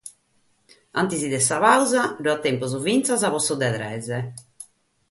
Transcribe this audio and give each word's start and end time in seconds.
In 0.95 0.99
antis 1.01 1.25
de 1.33 1.39
sa 1.47 1.57
pàusa 1.65 2.01
b'at 2.23 2.41
tempus 2.47 2.73
fintzas 2.85 3.23
pro 3.31 3.39
su 3.45 3.55
de 3.61 3.69
tres. 3.77 4.05